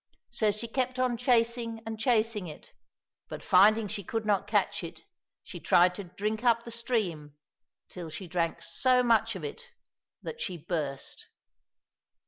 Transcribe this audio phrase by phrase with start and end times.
[0.31, 2.73] So she kept on chasing it and chasing it,
[3.29, 5.01] but finding she could not catch it,
[5.43, 7.35] she tried to drink up the stream,
[7.87, 9.61] till she drank so much of it
[10.23, 11.27] that she burst.